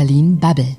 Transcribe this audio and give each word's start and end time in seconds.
Berlin 0.00 0.38
Bubble. 0.38 0.78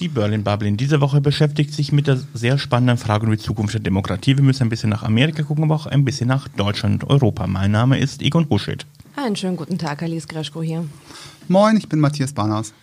Die 0.00 0.08
Berlin 0.08 0.42
Bubble 0.42 0.66
in 0.66 0.76
dieser 0.76 1.00
Woche 1.00 1.20
beschäftigt 1.20 1.72
sich 1.72 1.92
mit 1.92 2.08
der 2.08 2.18
sehr 2.34 2.58
spannenden 2.58 2.96
Frage 2.96 3.24
um 3.24 3.30
die 3.30 3.38
Zukunft 3.38 3.72
der 3.72 3.80
Demokratie. 3.80 4.36
Wir 4.36 4.42
müssen 4.42 4.64
ein 4.64 4.68
bisschen 4.68 4.90
nach 4.90 5.04
Amerika 5.04 5.44
gucken, 5.44 5.62
aber 5.62 5.76
auch 5.76 5.86
ein 5.86 6.04
bisschen 6.04 6.26
nach 6.26 6.48
Deutschland 6.48 7.04
und 7.04 7.10
Europa. 7.10 7.46
Mein 7.46 7.70
Name 7.70 8.00
ist 8.00 8.20
Egon 8.20 8.50
Huschet. 8.50 8.84
Einen 9.14 9.36
schönen 9.36 9.56
guten 9.56 9.78
Tag, 9.78 10.02
Alice 10.02 10.26
Greschko 10.26 10.60
hier. 10.60 10.86
Moin, 11.46 11.76
ich 11.76 11.88
bin 11.88 12.00
Matthias 12.00 12.32
Barnhaus. 12.32 12.74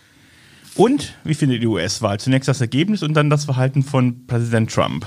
Und 0.76 1.14
wie 1.24 1.34
findet 1.34 1.62
die 1.62 1.66
US-Wahl? 1.66 2.18
Zunächst 2.18 2.48
das 2.48 2.62
Ergebnis 2.62 3.02
und 3.02 3.12
dann 3.12 3.28
das 3.28 3.44
Verhalten 3.44 3.82
von 3.82 4.26
Präsident 4.26 4.72
Trump. 4.72 5.04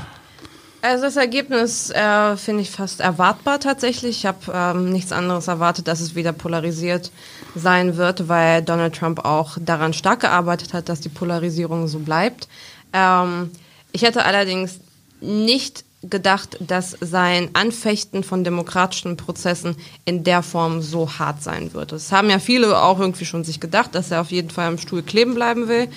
Also 0.82 1.06
das 1.06 1.16
Ergebnis 1.16 1.90
äh, 1.90 2.38
finde 2.38 2.62
ich 2.62 2.72
fast 2.72 3.00
erwartbar 3.00 3.60
tatsächlich. 3.60 4.20
Ich 4.20 4.26
habe 4.26 4.52
ähm, 4.54 4.92
nichts 4.92 5.12
anderes 5.12 5.48
erwartet, 5.48 5.88
dass 5.88 6.00
es 6.00 6.16
wieder 6.16 6.34
polarisiert 6.34 7.12
sein 7.56 7.98
wird, 7.98 8.28
weil 8.28 8.62
Donald 8.62 8.96
Trump 8.96 9.26
auch 9.26 9.58
daran 9.60 9.94
stark 9.94 10.20
gearbeitet 10.22 10.74
hat, 10.74 10.88
dass 10.88 11.02
die 11.02 11.10
Polarisierung 11.10 11.88
so 11.88 12.00
bleibt. 12.00 12.48
Ähm, 12.94 13.52
ich 13.92 14.04
hätte 14.04 14.26
allerdings 14.26 14.80
nicht 15.20 15.84
gedacht, 16.04 16.58
dass 16.60 16.96
sein 17.02 17.50
Anfechten 17.54 18.24
von 18.24 18.44
demokratischen 18.44 19.18
Prozessen 19.18 19.76
in 20.06 20.24
der 20.24 20.44
Form 20.44 20.82
so 20.84 21.10
hart 21.18 21.42
sein 21.42 21.74
wird. 21.74 21.92
Das 21.92 22.12
haben 22.12 22.30
ja 22.30 22.38
viele 22.38 22.80
auch 22.80 23.00
irgendwie 23.00 23.26
schon 23.26 23.44
sich 23.44 23.60
gedacht, 23.60 23.96
dass 23.96 24.12
er 24.12 24.22
auf 24.22 24.32
jeden 24.32 24.52
Fall 24.52 24.68
am 24.68 24.78
Stuhl 24.78 25.02
kleben 25.02 25.34
bleiben 25.34 25.68
will. 25.68 25.88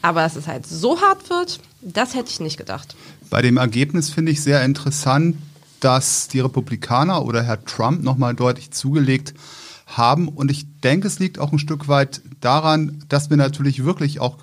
Aber 0.00 0.22
dass 0.22 0.36
es 0.36 0.48
halt 0.48 0.66
so 0.66 1.00
hart 1.00 1.30
wird, 1.30 1.60
das 1.80 2.14
hätte 2.14 2.30
ich 2.30 2.40
nicht 2.40 2.56
gedacht. 2.56 2.96
Bei 3.32 3.40
dem 3.40 3.56
Ergebnis 3.56 4.10
finde 4.10 4.30
ich 4.30 4.42
sehr 4.42 4.62
interessant, 4.62 5.38
dass 5.80 6.28
die 6.28 6.40
Republikaner 6.40 7.24
oder 7.24 7.42
Herr 7.42 7.64
Trump 7.64 8.02
nochmal 8.02 8.34
deutlich 8.34 8.72
zugelegt 8.72 9.32
haben. 9.86 10.28
Und 10.28 10.50
ich 10.50 10.66
denke, 10.80 11.06
es 11.06 11.18
liegt 11.18 11.38
auch 11.38 11.50
ein 11.50 11.58
Stück 11.58 11.88
weit 11.88 12.20
daran, 12.42 13.02
dass 13.08 13.30
wir 13.30 13.38
natürlich 13.38 13.84
wirklich 13.84 14.20
auch 14.20 14.36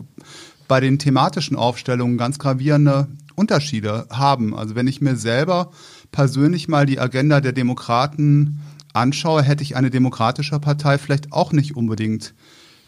bei 0.68 0.80
den 0.80 0.98
thematischen 0.98 1.56
Aufstellungen 1.56 2.18
ganz 2.18 2.40
gravierende 2.40 3.08
Unterschiede 3.36 4.08
haben. 4.10 4.56
Also 4.56 4.74
wenn 4.74 4.88
ich 4.88 5.02
mir 5.02 5.18
selber 5.18 5.70
persönlich 6.12 6.68
mal 6.68 6.88
die 6.88 7.00
Agenda 7.00 7.42
der 7.42 7.54
Demokraten 7.54 8.60
anschaue, 8.94 9.44
hätte 9.44 9.62
ich 9.62 9.76
eine 9.76 9.92
demokratische 9.92 10.60
Partei 10.60 10.98
vielleicht 10.98 11.32
auch 11.32 11.52
nicht 11.52 11.76
unbedingt 11.76 12.34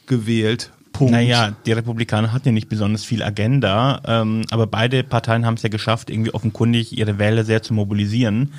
gewählt. 0.07 0.71
Punkt. 0.91 1.13
Naja, 1.13 1.55
die 1.65 1.71
Republikaner 1.71 2.31
hatten 2.31 2.49
ja 2.49 2.51
nicht 2.51 2.69
besonders 2.69 3.03
viel 3.03 3.23
Agenda, 3.23 4.01
ähm, 4.05 4.43
aber 4.51 4.67
beide 4.67 5.03
Parteien 5.03 5.45
haben 5.45 5.55
es 5.55 5.63
ja 5.63 5.69
geschafft, 5.69 6.09
irgendwie 6.09 6.33
offenkundig 6.33 6.97
ihre 6.97 7.17
Wähler 7.17 7.43
sehr 7.43 7.61
zu 7.61 7.73
mobilisieren. 7.73 8.53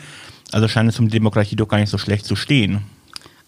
Also 0.50 0.68
scheint 0.68 0.90
es 0.90 0.98
um 0.98 1.06
die 1.06 1.12
Demokratie 1.12 1.56
doch 1.56 1.68
gar 1.68 1.78
nicht 1.78 1.90
so 1.90 1.98
schlecht 1.98 2.26
zu 2.26 2.36
stehen. 2.36 2.82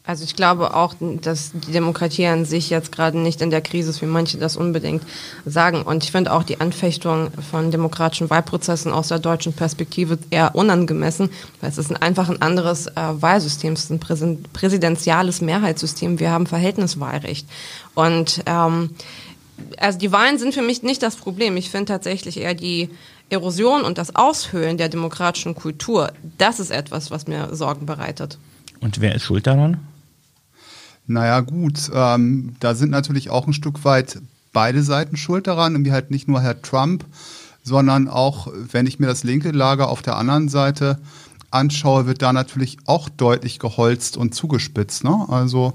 Also 0.06 0.24
ich 0.24 0.36
glaube 0.36 0.74
auch, 0.74 0.94
dass 1.00 1.52
die 1.54 1.72
Demokratie 1.72 2.26
an 2.26 2.44
sich 2.44 2.68
jetzt 2.68 2.92
gerade 2.92 3.18
nicht 3.18 3.40
in 3.40 3.48
der 3.48 3.62
Krise 3.62 3.88
ist, 3.88 4.02
wie 4.02 4.06
manche 4.06 4.36
das 4.36 4.54
unbedingt 4.54 5.02
sagen. 5.46 5.80
Und 5.80 6.04
ich 6.04 6.12
finde 6.12 6.34
auch 6.34 6.42
die 6.42 6.60
Anfechtung 6.60 7.30
von 7.50 7.70
demokratischen 7.70 8.28
Wahlprozessen 8.28 8.92
aus 8.92 9.08
der 9.08 9.18
deutschen 9.18 9.54
Perspektive 9.54 10.18
eher 10.28 10.54
unangemessen, 10.54 11.30
weil 11.62 11.70
es 11.70 11.78
ist 11.78 12.02
einfach 12.02 12.28
ein 12.28 12.42
anderes 12.42 12.86
äh, 12.88 12.92
Wahlsystem, 12.96 13.72
es 13.72 13.84
ist 13.84 13.92
ein 13.92 13.98
Präsen 13.98 14.42
präsidentiales 14.52 15.40
Mehrheitssystem. 15.40 16.20
Wir 16.20 16.30
haben 16.30 16.46
Verhältniswahlrecht. 16.46 17.48
Und 17.94 18.42
ähm, 18.44 18.90
also 19.78 19.98
die 19.98 20.12
Wahlen 20.12 20.36
sind 20.36 20.52
für 20.52 20.60
mich 20.60 20.82
nicht 20.82 21.02
das 21.02 21.16
Problem. 21.16 21.56
Ich 21.56 21.70
finde 21.70 21.86
tatsächlich 21.86 22.38
eher 22.38 22.54
die 22.54 22.90
Erosion 23.30 23.84
und 23.84 23.96
das 23.96 24.14
Aushöhlen 24.14 24.76
der 24.76 24.90
demokratischen 24.90 25.54
Kultur, 25.54 26.12
das 26.36 26.60
ist 26.60 26.70
etwas, 26.70 27.10
was 27.10 27.26
mir 27.26 27.54
Sorgen 27.54 27.86
bereitet. 27.86 28.36
Und 28.80 29.00
wer 29.00 29.14
ist 29.14 29.22
schuld 29.22 29.46
daran? 29.46 29.80
Naja, 31.06 31.40
gut, 31.40 31.90
ähm, 31.92 32.56
da 32.60 32.74
sind 32.74 32.90
natürlich 32.90 33.30
auch 33.30 33.46
ein 33.46 33.52
Stück 33.52 33.84
weit 33.84 34.20
beide 34.52 34.82
Seiten 34.82 35.16
schuld 35.16 35.46
daran, 35.46 35.74
irgendwie 35.74 35.92
halt 35.92 36.10
nicht 36.10 36.28
nur 36.28 36.40
Herr 36.40 36.62
Trump, 36.62 37.04
sondern 37.62 38.08
auch, 38.08 38.48
wenn 38.72 38.86
ich 38.86 38.98
mir 38.98 39.06
das 39.06 39.24
linke 39.24 39.50
Lager 39.50 39.88
auf 39.88 40.02
der 40.02 40.16
anderen 40.16 40.48
Seite 40.48 40.98
anschaue, 41.50 42.06
wird 42.06 42.22
da 42.22 42.32
natürlich 42.32 42.78
auch 42.86 43.08
deutlich 43.08 43.58
geholzt 43.58 44.16
und 44.16 44.34
zugespitzt. 44.34 45.04
Ne? 45.04 45.26
Also 45.28 45.74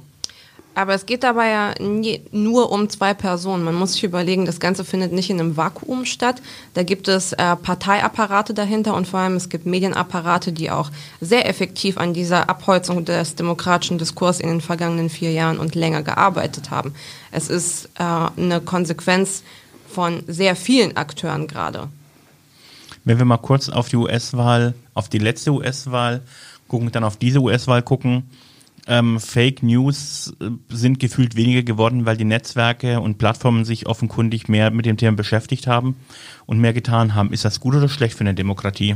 aber 0.79 0.93
es 0.93 1.05
geht 1.05 1.23
dabei 1.23 1.49
ja 1.49 1.73
nie, 1.81 2.21
nur 2.31 2.71
um 2.71 2.89
zwei 2.89 3.13
Personen. 3.13 3.65
Man 3.65 3.75
muss 3.75 3.93
sich 3.93 4.05
überlegen, 4.05 4.45
das 4.45 4.61
Ganze 4.61 4.85
findet 4.85 5.11
nicht 5.11 5.29
in 5.29 5.37
einem 5.37 5.57
Vakuum 5.57 6.05
statt. 6.05 6.41
Da 6.73 6.83
gibt 6.83 7.09
es 7.09 7.33
äh, 7.33 7.57
Parteiapparate 7.57 8.53
dahinter 8.53 8.95
und 8.95 9.05
vor 9.05 9.19
allem 9.19 9.35
es 9.35 9.49
gibt 9.49 9.65
Medienapparate, 9.65 10.53
die 10.53 10.71
auch 10.71 10.89
sehr 11.19 11.49
effektiv 11.49 11.97
an 11.97 12.13
dieser 12.13 12.49
Abholzung 12.49 13.03
des 13.03 13.35
demokratischen 13.35 13.97
Diskurs 13.97 14.39
in 14.39 14.47
den 14.47 14.61
vergangenen 14.61 15.09
vier 15.09 15.33
Jahren 15.33 15.59
und 15.59 15.75
länger 15.75 16.01
gearbeitet 16.01 16.71
haben. 16.71 16.95
Es 17.31 17.49
ist 17.49 17.89
äh, 17.99 18.03
eine 18.03 18.61
Konsequenz 18.61 19.43
von 19.85 20.23
sehr 20.27 20.55
vielen 20.55 20.95
Akteuren 20.95 21.47
gerade. 21.47 21.89
Wenn 23.03 23.17
wir 23.17 23.25
mal 23.25 23.35
kurz 23.35 23.67
auf 23.67 23.89
die 23.89 23.97
US-Wahl, 23.97 24.75
auf 24.93 25.09
die 25.09 25.19
letzte 25.19 25.51
US-Wahl 25.51 26.21
gucken, 26.69 26.89
dann 26.93 27.03
auf 27.03 27.17
diese 27.17 27.39
US-Wahl 27.39 27.81
gucken, 27.81 28.29
ähm, 28.89 29.19
Fake 29.19 29.63
News 29.63 30.33
äh, 30.41 30.49
sind 30.69 30.99
gefühlt 30.99 31.35
weniger 31.35 31.63
geworden, 31.63 32.05
weil 32.05 32.17
die 32.17 32.25
Netzwerke 32.25 32.99
und 32.99 33.17
Plattformen 33.17 33.63
sich 33.63 33.87
offenkundig 33.87 34.49
mehr 34.49 34.71
mit 34.71 34.85
dem 34.85 34.97
Thema 34.97 35.15
beschäftigt 35.15 35.67
haben 35.67 35.95
und 36.45 36.59
mehr 36.59 36.73
getan 36.73 37.15
haben. 37.15 37.31
Ist 37.31 37.45
das 37.45 37.59
gut 37.59 37.75
oder 37.75 37.87
schlecht 37.87 38.15
für 38.15 38.21
eine 38.21 38.33
Demokratie? 38.33 38.95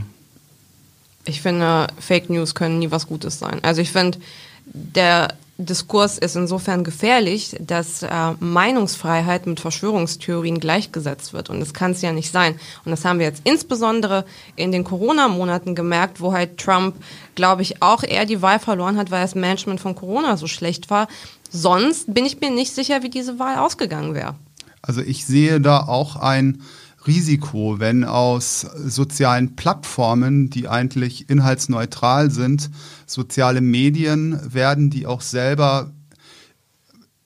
Ich 1.26 1.42
finde, 1.42 1.88
Fake 2.00 2.30
News 2.30 2.56
können 2.56 2.80
nie 2.80 2.92
was 2.92 3.08
Gutes 3.08 3.40
sein. 3.40 3.60
Also 3.64 3.82
ich 3.82 3.92
finde, 3.92 4.18
der 4.66 5.36
Diskurs 5.58 6.18
ist 6.18 6.36
insofern 6.36 6.84
gefährlich, 6.84 7.56
dass 7.60 8.02
äh, 8.02 8.10
Meinungsfreiheit 8.40 9.46
mit 9.46 9.60
Verschwörungstheorien 9.60 10.60
gleichgesetzt 10.60 11.34
wird. 11.34 11.52
Und 11.52 11.60
das 11.60 11.76
kann 11.76 11.92
es 11.92 12.02
ja 12.02 12.12
nicht 12.12 12.32
sein. 12.32 12.56
Und 12.86 12.92
das 12.92 13.06
haben 13.06 13.20
wir 13.20 13.28
jetzt 13.28 13.42
insbesondere 13.44 14.26
in 14.56 14.72
den 14.72 14.84
Corona-Monaten 14.84 15.76
gemerkt, 15.76 16.22
wo 16.22 16.34
halt 16.34 16.58
Trump, 16.58 16.96
glaube 17.36 17.62
ich, 17.62 17.84
auch 17.84 18.04
eher 18.04 18.26
die 18.26 18.42
Wahl 18.42 18.58
verloren 18.58 18.98
hat, 18.98 19.12
weil 19.12 19.22
das 19.22 19.36
Management 19.36 19.80
von 19.80 19.94
Corona 19.94 20.38
so 20.38 20.48
schlecht 20.48 20.90
war. 20.90 21.08
Sonst 21.52 22.12
bin 22.12 22.26
ich 22.26 22.42
mir 22.42 22.50
nicht 22.50 22.74
sicher, 22.74 23.04
wie 23.04 23.10
diese 23.10 23.38
Wahl 23.38 23.58
ausgegangen 23.58 24.16
wäre. 24.16 24.34
Also 24.82 25.02
ich 25.02 25.26
sehe 25.26 25.62
da 25.62 25.86
auch 25.86 26.16
ein 26.16 26.64
Risiko, 27.06 27.80
wenn 27.80 28.04
aus 28.04 28.62
sozialen 28.86 29.56
Plattformen, 29.56 30.50
die 30.50 30.70
eigentlich 30.70 31.30
inhaltsneutral 31.30 32.32
sind, 32.32 32.70
soziale 33.06 33.62
Medien 33.62 34.40
werden, 34.54 34.90
die 34.90 35.06
auch 35.06 35.22
selber, 35.22 35.92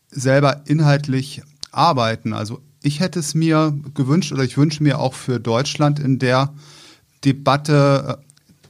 selber 0.09 0.61
inhaltlich 0.65 1.41
arbeiten. 1.71 2.33
Also 2.33 2.61
ich 2.81 2.99
hätte 2.99 3.19
es 3.19 3.35
mir 3.35 3.77
gewünscht 3.93 4.31
oder 4.31 4.43
ich 4.43 4.57
wünsche 4.57 4.81
mir 4.81 4.99
auch 4.99 5.13
für 5.13 5.39
Deutschland 5.39 5.99
in 5.99 6.19
der 6.19 6.53
Debatte, 7.23 8.19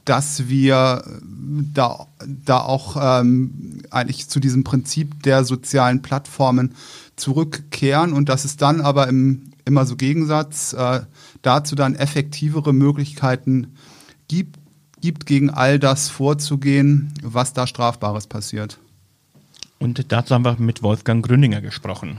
dass 0.04 0.48
wir 0.48 1.04
da, 1.40 2.06
da 2.26 2.60
auch 2.60 2.96
ähm, 3.00 3.82
eigentlich 3.90 4.28
zu 4.28 4.40
diesem 4.40 4.64
Prinzip 4.64 5.22
der 5.22 5.44
sozialen 5.44 6.02
Plattformen 6.02 6.74
zurückkehren 7.16 8.12
und 8.12 8.28
dass 8.28 8.44
es 8.44 8.56
dann 8.56 8.80
aber 8.80 9.08
im 9.08 9.52
immer 9.68 9.86
so 9.86 9.94
Gegensatz 9.94 10.72
äh, 10.72 11.02
dazu 11.42 11.76
dann 11.76 11.94
effektivere 11.94 12.72
Möglichkeiten 12.72 13.76
gibt, 14.26 14.58
gibt, 15.00 15.26
gegen 15.26 15.50
all 15.50 15.78
das 15.78 16.08
vorzugehen, 16.08 17.14
was 17.22 17.52
da 17.52 17.68
Strafbares 17.68 18.26
passiert. 18.26 18.78
Und 19.78 20.10
dazu 20.10 20.34
haben 20.34 20.44
wir 20.44 20.56
mit 20.58 20.82
Wolfgang 20.82 21.24
Gründinger 21.24 21.60
gesprochen. 21.60 22.18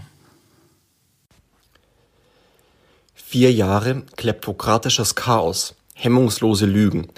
Vier 3.13 3.51
Jahre 3.51 4.03
kleptokratisches 4.15 5.15
Chaos, 5.15 5.75
hemmungslose 5.93 6.65
Lügen, 6.65 7.09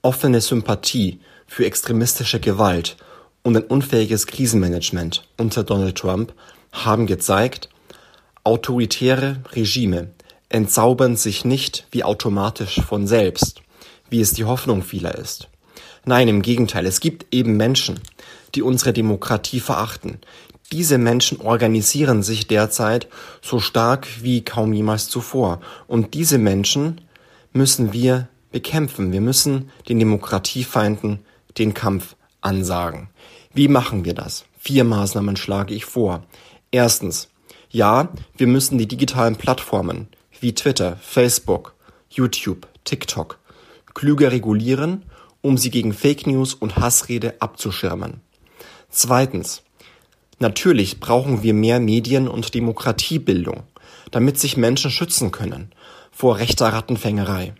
offene 0.00 0.40
Sympathie 0.40 1.20
für 1.46 1.66
extremistische 1.66 2.40
Gewalt 2.40 2.96
und 3.42 3.56
ein 3.56 3.64
unfähiges 3.64 4.26
Krisenmanagement 4.26 5.28
unter 5.36 5.64
Donald 5.64 5.98
Trump 5.98 6.32
haben 6.72 7.06
gezeigt, 7.06 7.68
Autoritäre 8.44 9.42
Regime 9.52 10.08
entzaubern 10.48 11.16
sich 11.16 11.44
nicht 11.44 11.86
wie 11.90 12.04
automatisch 12.04 12.80
von 12.80 13.06
selbst, 13.06 13.62
wie 14.08 14.20
es 14.20 14.32
die 14.32 14.44
Hoffnung 14.44 14.82
vieler 14.82 15.14
ist. 15.14 15.48
Nein, 16.04 16.28
im 16.28 16.42
Gegenteil, 16.42 16.86
es 16.86 17.00
gibt 17.00 17.32
eben 17.34 17.56
Menschen, 17.56 18.00
die 18.54 18.62
unsere 18.62 18.92
Demokratie 18.92 19.60
verachten. 19.60 20.18
Diese 20.72 20.98
Menschen 20.98 21.40
organisieren 21.40 22.22
sich 22.22 22.46
derzeit 22.46 23.08
so 23.42 23.60
stark 23.60 24.06
wie 24.22 24.42
kaum 24.42 24.72
jemals 24.72 25.08
zuvor. 25.08 25.60
Und 25.86 26.14
diese 26.14 26.38
Menschen 26.38 27.00
müssen 27.52 27.92
wir 27.92 28.28
bekämpfen. 28.52 29.12
Wir 29.12 29.20
müssen 29.20 29.70
den 29.88 29.98
Demokratiefeinden 29.98 31.20
den 31.58 31.74
Kampf 31.74 32.16
ansagen. 32.40 33.08
Wie 33.52 33.68
machen 33.68 34.04
wir 34.04 34.14
das? 34.14 34.44
Vier 34.58 34.84
Maßnahmen 34.84 35.36
schlage 35.36 35.74
ich 35.74 35.84
vor. 35.84 36.24
Erstens, 36.70 37.28
ja, 37.70 38.08
wir 38.36 38.46
müssen 38.46 38.78
die 38.78 38.88
digitalen 38.88 39.36
Plattformen 39.36 40.08
wie 40.40 40.54
Twitter, 40.54 40.96
Facebook, 41.00 41.74
YouTube, 42.08 42.66
TikTok 42.84 43.38
klüger 43.94 44.32
regulieren, 44.32 45.04
um 45.42 45.58
sie 45.58 45.70
gegen 45.70 45.92
Fake 45.92 46.26
News 46.26 46.54
und 46.54 46.76
Hassrede 46.76 47.40
abzuschirmen. 47.40 48.20
Zweitens. 48.88 49.62
Natürlich 50.42 51.00
brauchen 51.00 51.42
wir 51.42 51.52
mehr 51.52 51.80
Medien- 51.80 52.26
und 52.26 52.54
Demokratiebildung, 52.54 53.64
damit 54.10 54.38
sich 54.38 54.56
Menschen 54.56 54.90
schützen 54.90 55.32
können 55.32 55.70
vor 56.10 56.38
rechter 56.38 56.72
Rattenfängerei. 56.72 57.52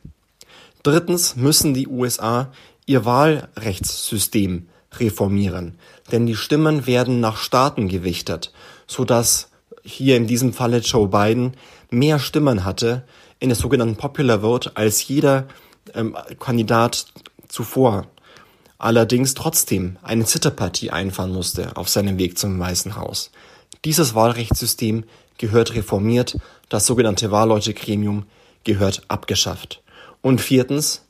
Drittens 0.82 1.36
müssen 1.36 1.74
die 1.74 1.88
USA 1.88 2.50
ihr 2.86 3.04
Wahlrechtssystem 3.04 4.66
reformieren, 4.94 5.78
denn 6.10 6.24
die 6.24 6.36
Stimmen 6.36 6.86
werden 6.86 7.20
nach 7.20 7.36
Staaten 7.36 7.86
gewichtet, 7.86 8.50
so 8.86 9.04
dass 9.04 9.49
hier 9.82 10.16
in 10.16 10.26
diesem 10.26 10.52
Falle 10.52 10.78
Joe 10.78 11.08
Biden 11.08 11.54
mehr 11.90 12.18
Stimmen 12.18 12.64
hatte 12.64 13.04
in 13.38 13.48
der 13.48 13.56
sogenannten 13.56 13.96
Popular 13.96 14.40
Vote 14.40 14.72
als 14.74 15.06
jeder 15.06 15.48
ähm, 15.94 16.16
Kandidat 16.38 17.06
zuvor. 17.48 18.06
Allerdings 18.78 19.34
trotzdem 19.34 19.96
eine 20.02 20.24
Zitterpartie 20.24 20.90
einfahren 20.90 21.32
musste 21.32 21.76
auf 21.76 21.88
seinem 21.88 22.18
Weg 22.18 22.38
zum 22.38 22.58
Weißen 22.58 22.96
Haus. 22.96 23.30
Dieses 23.84 24.14
Wahlrechtssystem 24.14 25.04
gehört 25.38 25.74
reformiert, 25.74 26.38
das 26.68 26.86
sogenannte 26.86 27.30
Wahlleutegremium 27.30 28.26
gehört 28.64 29.02
abgeschafft. 29.08 29.82
Und 30.22 30.40
viertens, 30.40 31.02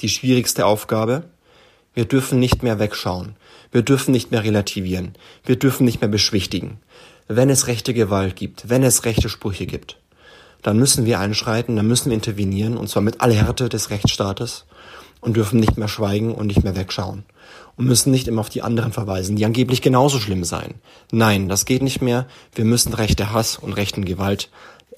die 0.00 0.08
schwierigste 0.08 0.66
Aufgabe, 0.66 1.24
wir 1.94 2.04
dürfen 2.06 2.38
nicht 2.38 2.62
mehr 2.62 2.78
wegschauen. 2.78 3.36
Wir 3.70 3.82
dürfen 3.82 4.12
nicht 4.12 4.30
mehr 4.30 4.44
relativieren. 4.44 5.14
Wir 5.44 5.56
dürfen 5.56 5.84
nicht 5.84 6.00
mehr 6.00 6.08
beschwichtigen. 6.08 6.78
Wenn 7.34 7.48
es 7.48 7.66
rechte 7.66 7.94
Gewalt 7.94 8.36
gibt, 8.36 8.68
wenn 8.68 8.82
es 8.82 9.06
rechte 9.06 9.30
Sprüche 9.30 9.64
gibt, 9.64 9.96
dann 10.60 10.78
müssen 10.78 11.06
wir 11.06 11.18
einschreiten, 11.18 11.76
dann 11.76 11.88
müssen 11.88 12.10
wir 12.10 12.14
intervenieren, 12.14 12.76
und 12.76 12.88
zwar 12.88 13.02
mit 13.02 13.22
aller 13.22 13.34
Härte 13.34 13.70
des 13.70 13.88
Rechtsstaates 13.88 14.66
und 15.22 15.34
dürfen 15.34 15.58
nicht 15.58 15.78
mehr 15.78 15.88
schweigen 15.88 16.34
und 16.34 16.48
nicht 16.48 16.62
mehr 16.62 16.76
wegschauen. 16.76 17.24
Und 17.76 17.86
müssen 17.86 18.10
nicht 18.10 18.28
immer 18.28 18.42
auf 18.42 18.50
die 18.50 18.60
anderen 18.60 18.92
verweisen, 18.92 19.36
die 19.36 19.46
angeblich 19.46 19.80
genauso 19.80 20.18
schlimm 20.18 20.44
seien. 20.44 20.74
Nein, 21.10 21.48
das 21.48 21.64
geht 21.64 21.80
nicht 21.80 22.02
mehr. 22.02 22.26
Wir 22.54 22.66
müssen 22.66 22.92
rechte 22.92 23.32
Hass 23.32 23.56
und 23.56 23.72
rechten 23.72 24.04
Gewalt 24.04 24.50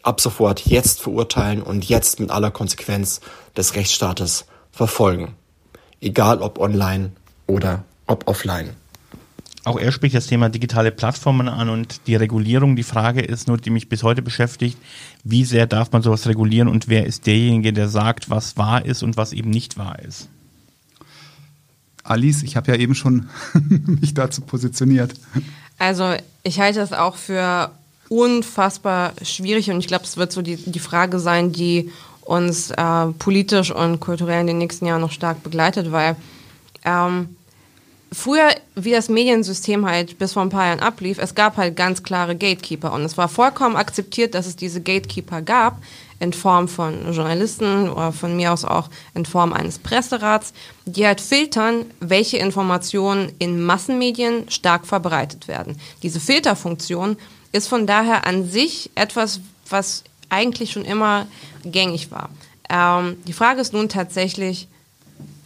ab 0.03 0.21
sofort 0.21 0.67
jetzt 0.67 1.03
verurteilen 1.03 1.63
und 1.63 1.89
jetzt 1.89 2.19
mit 2.19 2.31
aller 2.31 2.51
Konsequenz 2.51 3.21
des 3.57 3.77
Rechtsstaates 3.77 4.47
verfolgen. 4.73 5.37
Egal 6.01 6.43
ob 6.43 6.59
online 6.59 7.13
oder 7.47 7.85
ob 8.09 8.27
offline. 8.27 8.71
Auch 9.65 9.79
er 9.79 9.93
spricht 9.93 10.15
das 10.15 10.27
Thema 10.27 10.51
digitale 10.51 10.93
Plattformen 10.93 11.49
an 11.49 11.71
und 11.71 12.07
die 12.07 12.17
Regulierung. 12.17 12.77
Die 12.77 12.83
Frage 12.83 13.23
ist 13.23 13.49
nur, 13.49 13.57
die 13.57 13.71
mich 13.71 13.89
bis 13.89 14.03
heute 14.03 14.21
beschäftigt, 14.21 14.77
wie 15.25 15.45
sehr 15.45 15.67
darf 15.67 15.91
man 15.93 16.03
sowas 16.03 16.27
regulieren 16.27 16.69
und 16.69 16.89
wer 16.89 17.07
ist 17.07 17.27
derjenige, 17.27 17.73
der 17.73 17.89
sagt, 17.89 18.29
was 18.29 18.59
wahr 18.59 18.85
ist 18.85 19.03
und 19.03 19.17
was 19.17 19.33
eben 19.33 19.49
nicht 19.49 19.79
wahr 19.79 19.99
ist? 20.01 20.29
Alice, 22.03 22.43
ich 22.43 22.57
habe 22.57 22.71
ja 22.71 22.79
eben 22.79 22.95
schon 22.95 23.31
mich 23.87 24.13
dazu 24.13 24.43
positioniert. 24.43 25.15
Also 25.79 26.15
ich 26.43 26.61
halte 26.61 26.81
das 26.81 26.93
auch 26.93 27.17
für 27.17 27.71
unfassbar 28.11 29.15
schwierig 29.23 29.71
und 29.71 29.79
ich 29.79 29.87
glaube, 29.87 30.05
es 30.05 30.19
wird 30.19 30.31
so 30.31 30.43
die, 30.43 30.57
die 30.57 30.79
Frage 30.79 31.19
sein, 31.19 31.53
die 31.53 31.91
uns 32.21 32.71
äh, 32.71 33.07
politisch 33.19 33.71
und 33.71 34.01
kulturell 34.01 34.43
in 34.43 34.47
den 34.47 34.59
nächsten 34.59 34.85
Jahren 34.85 35.01
noch 35.01 35.11
stark 35.11 35.43
begleitet, 35.43 35.91
weil 35.91 36.17
ähm, 36.85 37.31
früher, 38.15 38.49
wie 38.75 38.93
das 38.93 39.09
Mediensystem 39.09 39.87
halt 39.87 40.19
bis 40.19 40.33
vor 40.33 40.43
ein 40.43 40.49
paar 40.49 40.67
Jahren 40.67 40.81
ablief, 40.81 41.19
es 41.19 41.35
gab 41.35 41.57
halt 41.57 41.77
ganz 41.77 42.03
klare 42.03 42.37
Gatekeeper 42.37 42.93
und 42.93 43.03
es 43.03 43.17
war 43.17 43.29
vollkommen 43.29 43.77
akzeptiert, 43.77 44.35
dass 44.35 44.47
es 44.47 44.57
diese 44.57 44.81
Gatekeeper 44.81 45.43
gab, 45.43 45.81
in 46.21 46.33
Form 46.33 46.69
von 46.69 47.13
Journalisten 47.13 47.89
oder 47.91 48.13
von 48.13 48.37
mir 48.37 48.53
aus 48.53 48.65
auch 48.65 48.89
in 49.15 49.27
Form 49.27 49.53
eines 49.53 49.79
Presserats, 49.79 50.53
die 50.87 51.07
halt 51.07 51.21
filtern, 51.21 51.87
welche 52.01 52.39
Informationen 52.39 53.33
in 53.39 53.63
Massenmedien 53.63 54.49
stark 54.49 54.87
verbreitet 54.87 55.49
werden. 55.49 55.79
Diese 56.03 56.21
Filterfunktion 56.21 57.17
ist 57.53 57.69
von 57.69 57.87
daher 57.87 58.27
an 58.27 58.49
sich 58.49 58.91
etwas, 58.95 59.41
was 59.69 60.05
eigentlich 60.29 60.73
schon 60.73 60.85
immer 60.85 61.27
gängig 61.65 62.11
war. 62.11 62.31
Ähm, 62.71 63.17
die 63.27 63.33
Frage 63.33 63.61
ist 63.61 63.73
nun 63.73 63.89
tatsächlich, 63.89 64.69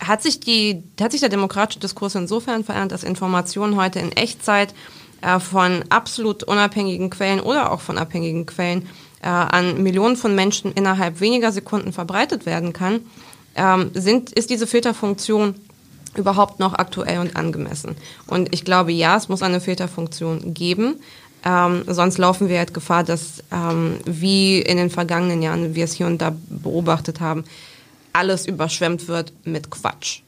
hat 0.00 0.22
sich, 0.22 0.40
die, 0.40 0.82
hat 1.00 1.12
sich 1.12 1.20
der 1.20 1.28
demokratische 1.28 1.80
Diskurs 1.80 2.14
insofern 2.14 2.64
verändert, 2.64 2.92
dass 2.92 3.04
Informationen 3.04 3.76
heute 3.76 3.98
in 3.98 4.12
Echtzeit 4.12 4.74
äh, 5.20 5.40
von 5.40 5.84
absolut 5.88 6.44
unabhängigen 6.44 7.10
Quellen 7.10 7.40
oder 7.40 7.72
auch 7.72 7.80
von 7.80 7.98
abhängigen 7.98 8.46
Quellen 8.46 8.88
äh, 9.22 9.28
an 9.28 9.82
Millionen 9.82 10.16
von 10.16 10.34
Menschen 10.34 10.72
innerhalb 10.72 11.20
weniger 11.20 11.52
Sekunden 11.52 11.92
verbreitet 11.92 12.46
werden 12.46 12.72
kann, 12.72 13.00
ähm, 13.56 13.90
sind, 13.94 14.30
ist 14.32 14.50
diese 14.50 14.66
Filterfunktion 14.66 15.56
überhaupt 16.16 16.60
noch 16.60 16.74
aktuell 16.74 17.18
und 17.18 17.36
angemessen? 17.36 17.96
Und 18.26 18.54
ich 18.54 18.64
glaube, 18.64 18.92
ja, 18.92 19.16
es 19.16 19.28
muss 19.28 19.42
eine 19.42 19.60
Filterfunktion 19.60 20.54
geben. 20.54 21.00
Ähm, 21.44 21.84
sonst 21.86 22.18
laufen 22.18 22.48
wir 22.48 22.58
halt 22.58 22.74
Gefahr, 22.74 23.04
dass 23.04 23.42
ähm, 23.52 23.98
wie 24.04 24.60
in 24.60 24.76
den 24.76 24.90
vergangenen 24.90 25.42
Jahren 25.42 25.74
wir 25.74 25.84
es 25.84 25.92
hier 25.92 26.06
und 26.06 26.18
da 26.18 26.34
beobachtet 26.48 27.20
haben, 27.20 27.44
alles 28.18 28.46
überschwemmt 28.46 29.08
wird 29.08 29.32
mit 29.44 29.70
Quatsch. 29.70 30.22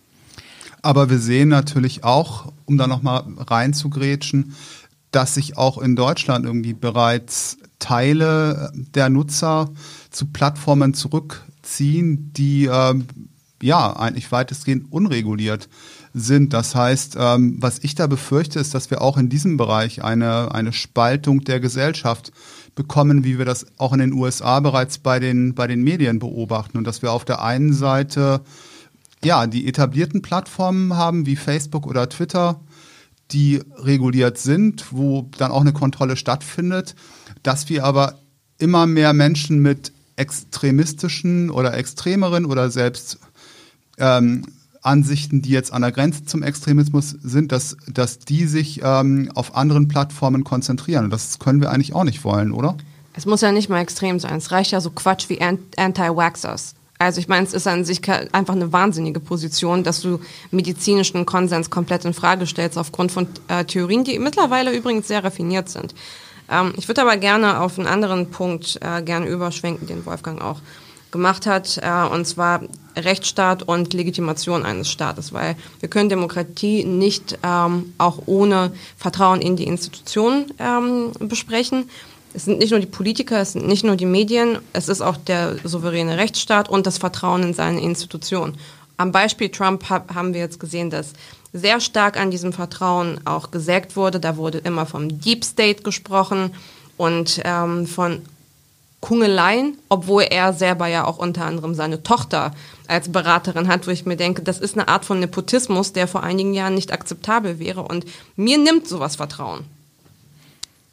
Aber 0.81 1.11
wir 1.11 1.19
sehen 1.19 1.49
natürlich 1.49 2.05
auch, 2.05 2.53
um 2.65 2.79
da 2.79 2.87
nochmal 2.87 3.25
reinzugrätschen, 3.37 4.55
dass 5.11 5.35
sich 5.35 5.59
auch 5.59 5.77
in 5.77 5.97
Deutschland 5.97 6.47
irgendwie 6.47 6.73
bereits 6.73 7.59
Teile 7.81 8.73
der 8.95 9.11
Nutzer 9.11 9.71
zu 10.11 10.27
Plattformen 10.27 10.95
zurückziehen, 10.95 12.33
die 12.33 12.67
äh, 12.67 12.95
ja 13.61 13.97
eigentlich 13.97 14.31
weitestgehend 14.31 14.93
unreguliert 14.93 15.69
sind. 16.15 16.53
Das 16.53 16.75
heißt, 16.75 17.17
ähm, 17.19 17.57
was 17.61 17.81
ich 17.81 17.95
da 17.95 18.07
befürchte, 18.07 18.61
ist, 18.61 18.75
dass 18.75 18.91
wir 18.91 19.03
auch 19.03 19.17
in 19.17 19.29
diesem 19.29 19.57
Bereich 19.57 20.05
eine, 20.05 20.55
eine 20.55 20.73
Spaltung 20.73 21.43
der 21.43 21.61
Gesellschaft 21.61 22.33
bekommen, 22.81 23.25
wie 23.25 23.37
wir 23.37 23.45
das 23.45 23.67
auch 23.77 23.93
in 23.93 23.99
den 23.99 24.15
USA 24.15 24.59
bereits 24.61 24.97
bei 24.97 25.21
den, 25.21 25.55
bei 25.55 25.67
den 25.67 25.83
Medien 25.83 26.19
beobachten. 26.19 26.79
Und 26.79 26.85
dass 26.87 27.03
wir 27.03 27.13
auf 27.13 27.27
der 27.27 27.43
einen 27.43 27.75
Seite 27.75 28.41
ja, 29.23 29.47
die 29.47 29.69
etablierten 29.69 30.23
Plattformen 30.23 30.97
haben, 30.97 31.27
wie 31.27 31.37
Facebook 31.37 31.87
oder 31.87 32.09
Twitter, 32.09 32.59
die 33.33 33.61
reguliert 33.77 34.39
sind, 34.39 34.87
wo 34.93 35.29
dann 35.37 35.51
auch 35.51 35.61
eine 35.61 35.75
Kontrolle 35.75 36.17
stattfindet, 36.17 36.95
dass 37.43 37.69
wir 37.69 37.85
aber 37.85 38.19
immer 38.57 38.87
mehr 38.87 39.13
Menschen 39.13 39.61
mit 39.61 39.93
extremistischen 40.17 41.51
oder 41.51 41.77
extremeren 41.77 42.47
oder 42.47 42.71
selbst 42.71 43.19
ähm, 43.99 44.47
Ansichten, 44.83 45.43
die 45.43 45.51
jetzt 45.51 45.73
an 45.73 45.83
der 45.83 45.93
Grenze 45.93 46.25
zum 46.25 46.43
Extremismus 46.43 47.11
sind, 47.23 47.53
dass, 47.53 47.77
dass 47.87 48.19
die 48.19 48.47
sich 48.47 48.81
ähm, 48.83 49.31
auf 49.35 49.55
anderen 49.55 49.89
Plattformen 49.89 50.45
konzentrieren. 50.45 51.05
Und 51.05 51.11
das 51.11 51.39
können 51.39 51.61
wir 51.61 51.71
eigentlich 51.71 51.95
auch 51.95 52.05
nicht 52.05 52.25
wollen, 52.25 52.53
oder? 52.53 52.77
Es 53.13 53.27
muss 53.27 53.41
ja 53.41 53.53
nicht 53.53 53.69
mal 53.69 53.81
extrem 53.81 54.19
sein. 54.19 54.37
Es 54.37 54.51
reicht 54.53 54.71
ja 54.71 54.81
so 54.81 54.91
Quatsch 54.91 55.29
wie 55.29 55.41
Anti-Waxers. 55.41 56.75
Also 56.99 57.19
ich 57.19 57.29
meine, 57.29 57.47
es 57.47 57.55
ist 57.55 57.67
an 57.67 57.85
sich 57.85 58.03
einfach 58.11 58.55
eine 58.55 58.73
wahnsinnige 58.73 59.21
Position, 59.21 59.83
dass 59.85 60.03
du 60.03 60.21
medizinischen 60.51 61.25
Konsens 61.25 61.71
komplett 61.71 62.05
in 62.05 62.13
Frage 62.13 62.47
stellst 62.47 62.77
aufgrund 62.77 63.11
von 63.11 63.27
äh, 63.49 63.65
Theorien, 63.65 64.05
die 64.05 64.19
mittlerweile 64.19 64.77
übrigens 64.77 65.09
sehr 65.09 65.25
raffiniert 65.25 65.71
sind. 65.71 65.95
Ähm, 66.51 66.75
ich 66.77 66.89
würde 66.89 67.01
aber 67.01 67.17
gerne 67.17 67.61
auf 67.61 67.79
einen 67.79 67.89
anderen 67.89 68.31
Punkt 68.31 68.79
äh, 68.83 69.03
gerne 69.03 69.27
überschwenken, 69.29 69.87
den 69.87 70.05
Wolfgang 70.05 70.43
auch 70.43 70.61
gemacht 71.11 71.47
hat, 71.47 71.79
äh, 71.83 72.07
und 72.13 72.27
zwar 72.27 72.61
Rechtsstaat 72.97 73.63
und 73.63 73.93
Legitimation 73.95 74.65
eines 74.65 74.91
Staates, 74.91 75.33
weil 75.33 75.57
wir 75.81 75.89
können 75.89 76.09
Demokratie 76.09 76.85
nicht 76.85 77.39
ähm, 77.43 77.93
auch 77.99 78.23
ohne 78.27 78.73
Vertrauen 78.97 79.41
in 79.41 79.57
die 79.57 79.65
Institutionen 79.65 80.53
ähm, 80.59 81.13
besprechen. 81.21 81.89
Es 82.33 82.45
sind 82.45 82.59
nicht 82.59 82.71
nur 82.71 82.81
die 82.81 82.87
Politiker, 82.87 83.41
es 83.41 83.53
sind 83.53 83.67
nicht 83.67 83.85
nur 83.85 83.97
die 83.97 84.07
Medien, 84.07 84.59
es 84.73 84.89
ist 84.89 85.01
auch 85.01 85.17
der 85.17 85.57
souveräne 85.65 86.17
Rechtsstaat 86.17 86.69
und 86.69 86.87
das 86.87 86.99
Vertrauen 86.99 87.43
in 87.43 87.55
seine 87.55 87.81
Institutionen. 87.81 88.57
Am 88.97 89.13
Beispiel 89.13 89.49
Trump 89.49 89.89
hab, 89.89 90.15
haben 90.15 90.35
wir 90.35 90.41
jetzt 90.41 90.61
gesehen, 90.61 90.91
dass 90.91 91.15
sehr 91.53 91.81
stark 91.81 92.19
an 92.19 92.31
diesem 92.31 92.53
Vertrauen 92.53 93.19
auch 93.25 93.51
gesägt 93.51 93.97
wurde. 93.97 94.21
Da 94.21 94.37
wurde 94.37 94.59
immer 94.59 94.87
vom 94.87 95.21
Deep 95.21 95.45
State 95.45 95.83
gesprochen 95.83 96.53
und 96.97 97.41
ähm, 97.45 97.87
von 97.87 98.23
Kungeleien, 99.01 99.79
obwohl 99.89 100.25
er 100.25 100.53
selber 100.53 100.87
ja 100.87 101.05
auch 101.07 101.19
unter 101.19 101.47
anderem 101.47 101.75
seine 101.75 102.03
Tochter 102.03 102.53
als 102.87 103.11
Beraterin 103.11 103.69
hat, 103.69 103.87
wo 103.87 103.91
ich 103.91 104.05
mir 104.05 104.17
denke, 104.17 104.43
das 104.43 104.59
ist 104.59 104.77
eine 104.77 104.89
Art 104.89 105.05
von 105.05 105.21
Nepotismus, 105.21 105.93
der 105.93 106.07
vor 106.07 106.23
einigen 106.23 106.53
Jahren 106.53 106.75
nicht 106.75 106.93
akzeptabel 106.93 107.59
wäre. 107.59 107.83
Und 107.83 108.05
mir 108.37 108.59
nimmt 108.59 108.87
sowas 108.87 109.17
Vertrauen. 109.17 109.65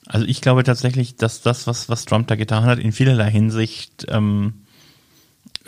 Also 0.06 0.26
ich 0.26 0.40
glaube 0.40 0.64
tatsächlich, 0.64 1.18
dass 1.18 1.42
das, 1.42 1.68
was, 1.68 1.90
was 1.90 2.06
Trump 2.06 2.28
da 2.28 2.36
getan 2.36 2.64
hat, 2.64 2.80
in 2.80 2.94
vielerlei 2.94 3.30
Hinsicht 3.30 4.06
ähm, 4.10 4.54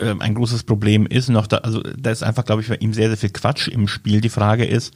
äh, 0.00 0.14
ein 0.18 0.34
großes 0.34 0.64
Problem 0.64 1.06
ist. 1.06 1.28
Noch 1.28 1.46
da, 1.46 1.58
also 1.58 1.82
da 1.82 2.10
ist 2.10 2.22
einfach, 2.22 2.44
glaube 2.44 2.62
ich, 2.62 2.68
bei 2.68 2.76
ihm 2.76 2.92
sehr, 2.92 3.08
sehr 3.08 3.16
viel 3.16 3.30
Quatsch 3.30 3.68
im 3.68 3.88
Spiel. 3.88 4.20
Die 4.20 4.28
Frage 4.28 4.64
ist, 4.64 4.94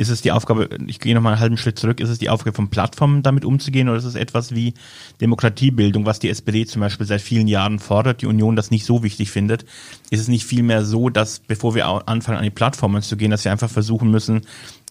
ist 0.00 0.08
es 0.08 0.22
die 0.22 0.32
Aufgabe, 0.32 0.68
ich 0.86 0.98
gehe 0.98 1.14
nochmal 1.14 1.34
einen 1.34 1.40
halben 1.40 1.56
Schritt 1.58 1.78
zurück, 1.78 2.00
ist 2.00 2.08
es 2.08 2.18
die 2.18 2.30
Aufgabe 2.30 2.56
von 2.56 2.70
Plattformen 2.70 3.22
damit 3.22 3.44
umzugehen 3.44 3.88
oder 3.88 3.98
ist 3.98 4.04
es 4.04 4.14
etwas 4.14 4.54
wie 4.54 4.72
Demokratiebildung, 5.20 6.06
was 6.06 6.18
die 6.18 6.30
SPD 6.30 6.64
zum 6.64 6.80
Beispiel 6.80 7.06
seit 7.06 7.20
vielen 7.20 7.48
Jahren 7.48 7.78
fordert, 7.78 8.22
die 8.22 8.26
Union 8.26 8.56
das 8.56 8.70
nicht 8.70 8.86
so 8.86 9.02
wichtig 9.02 9.30
findet? 9.30 9.66
Ist 10.10 10.20
es 10.20 10.28
nicht 10.28 10.46
vielmehr 10.46 10.86
so, 10.86 11.10
dass 11.10 11.40
bevor 11.40 11.74
wir 11.74 12.08
anfangen 12.08 12.38
an 12.38 12.44
die 12.44 12.50
Plattformen 12.50 13.02
zu 13.02 13.18
gehen, 13.18 13.30
dass 13.30 13.44
wir 13.44 13.52
einfach 13.52 13.68
versuchen 13.68 14.10
müssen, 14.10 14.40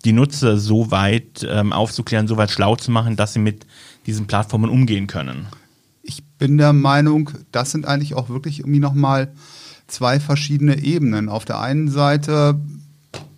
die 0.05 0.13
Nutzer 0.13 0.57
so 0.57 0.91
weit 0.91 1.45
ähm, 1.49 1.73
aufzuklären, 1.73 2.27
so 2.27 2.37
weit 2.37 2.51
schlau 2.51 2.75
zu 2.75 2.91
machen, 2.91 3.15
dass 3.15 3.33
sie 3.33 3.39
mit 3.39 3.65
diesen 4.05 4.27
Plattformen 4.27 4.69
umgehen 4.69 5.07
können. 5.07 5.47
Bin 6.39 6.57
der 6.57 6.73
Meinung, 6.73 7.29
das 7.51 7.71
sind 7.71 7.85
eigentlich 7.85 8.15
auch 8.15 8.29
wirklich 8.29 8.59
irgendwie 8.59 8.79
nochmal 8.79 9.31
zwei 9.87 10.19
verschiedene 10.19 10.81
Ebenen. 10.81 11.29
Auf 11.29 11.45
der 11.45 11.59
einen 11.59 11.89
Seite, 11.89 12.59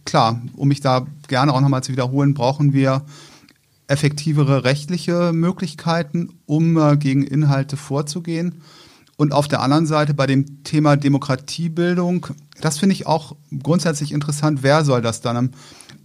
klar, 0.05 0.41
um 0.55 0.67
mich 0.67 0.81
da 0.81 1.05
gerne 1.27 1.53
auch 1.53 1.61
nochmal 1.61 1.83
zu 1.83 1.91
wiederholen, 1.91 2.33
brauchen 2.33 2.73
wir 2.73 3.03
effektivere 3.87 4.63
rechtliche 4.63 5.33
Möglichkeiten, 5.33 6.29
um 6.45 6.77
äh, 6.77 6.95
gegen 6.95 7.23
Inhalte 7.23 7.75
vorzugehen. 7.75 8.61
Und 9.17 9.33
auf 9.33 9.47
der 9.47 9.61
anderen 9.61 9.85
Seite 9.85 10.13
bei 10.13 10.25
dem 10.25 10.63
Thema 10.63 10.95
Demokratiebildung, 10.95 12.27
das 12.61 12.79
finde 12.79 12.93
ich 12.93 13.05
auch 13.05 13.35
grundsätzlich 13.61 14.13
interessant. 14.13 14.63
Wer 14.63 14.85
soll 14.85 15.01
das 15.01 15.21
dann 15.21 15.37
am, 15.37 15.49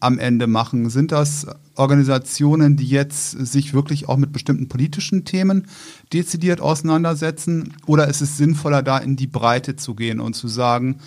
am 0.00 0.18
Ende 0.18 0.46
machen? 0.46 0.90
Sind 0.90 1.12
das 1.12 1.46
Organisationen, 1.74 2.76
die 2.76 2.88
jetzt 2.88 3.30
sich 3.30 3.74
wirklich 3.74 4.08
auch 4.08 4.16
mit 4.16 4.32
bestimmten 4.32 4.68
politischen 4.68 5.24
Themen 5.24 5.66
dezidiert 6.12 6.60
auseinandersetzen? 6.60 7.74
Oder 7.86 8.08
ist 8.08 8.20
es 8.20 8.36
sinnvoller, 8.36 8.82
da 8.82 8.98
in 8.98 9.16
die 9.16 9.26
Breite 9.26 9.76
zu 9.76 9.94
gehen 9.94 10.20
und 10.20 10.34
zu 10.34 10.48
sagen, 10.48 10.98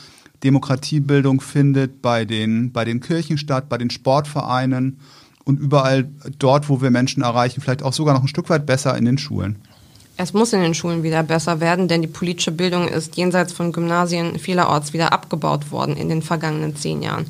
Demokratiebildung 0.44 1.42
findet 1.42 2.02
bei 2.02 2.26
den, 2.26 2.72
bei 2.72 2.86
den 2.86 3.02
Kirchen 3.02 3.38
statt, 3.38 3.70
bei 3.70 3.78
den 3.78 3.90
Sportvereinen 3.90 5.00
und 5.44 5.60
überall 5.60 6.10
dort, 6.38 6.70
wo 6.70 6.82
wir 6.82 6.92
Menschen 6.92 7.24
erreichen, 7.24 7.62
vielleicht 7.62 7.84
auch 7.84 7.94
sogar 7.94 8.14
noch 8.14 8.22
ein 8.22 8.28
Stück 8.28 8.50
weit 8.50 8.66
besser 8.66 8.98
in 8.98 9.06
den 9.06 9.18
Schulen. 9.18 9.58
Es 10.22 10.34
muss 10.34 10.52
in 10.52 10.62
den 10.62 10.74
Schulen 10.74 11.02
wieder 11.02 11.24
besser 11.24 11.62
werden, 11.62 11.88
denn 11.88 12.02
die 12.02 12.08
politische 12.10 12.52
Bildung 12.52 12.90
ist 12.90 13.16
jenseits 13.16 13.54
von 13.54 13.72
Gymnasien 13.72 14.38
vielerorts 14.38 14.92
wieder 14.92 15.14
abgebaut 15.14 15.72
worden 15.72 15.96
in 15.96 16.10
den 16.10 16.22
vergangenen 16.22 16.76
zehn 16.76 17.02
Jahren. 17.02 17.26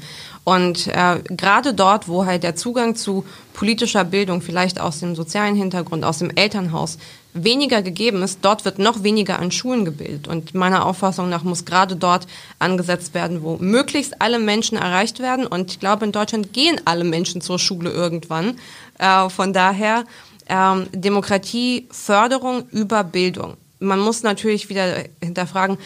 Und 0.49 0.87
äh, 0.87 1.21
gerade 1.29 1.75
dort, 1.75 2.07
wo 2.07 2.25
halt 2.25 2.41
der 2.41 2.55
Zugang 2.55 2.95
zu 2.95 3.23
politischer 3.53 4.03
Bildung 4.03 4.41
vielleicht 4.41 4.81
aus 4.81 4.99
dem 4.99 5.15
sozialen 5.15 5.53
Hintergrund, 5.53 6.03
aus 6.03 6.17
dem 6.17 6.31
Elternhaus 6.31 6.97
weniger 7.35 7.83
gegeben 7.83 8.23
ist, 8.23 8.39
dort 8.41 8.65
wird 8.65 8.79
noch 8.79 9.03
weniger 9.03 9.37
an 9.37 9.51
Schulen 9.51 9.85
gebildet. 9.85 10.27
Und 10.27 10.55
meiner 10.55 10.87
Auffassung 10.87 11.29
nach 11.29 11.43
muss 11.43 11.65
gerade 11.65 11.95
dort 11.95 12.25
angesetzt 12.57 13.13
werden, 13.13 13.43
wo 13.43 13.57
möglichst 13.57 14.23
alle 14.23 14.39
Menschen 14.39 14.75
erreicht 14.75 15.19
werden. 15.19 15.45
Und 15.45 15.69
ich 15.69 15.79
glaube, 15.79 16.05
in 16.05 16.11
Deutschland 16.11 16.51
gehen 16.51 16.81
alle 16.85 17.03
Menschen 17.03 17.41
zur 17.41 17.59
Schule 17.59 17.91
irgendwann. 17.91 18.55
Äh, 18.97 19.29
von 19.29 19.53
daher 19.53 20.03
ähm, 20.47 20.87
Demokratieförderung 20.93 22.67
über 22.69 23.03
Bildung. 23.03 23.55
Man 23.77 23.99
muss 23.99 24.23
natürlich 24.23 24.67
wieder 24.69 25.03
hinterfragen, 25.21 25.77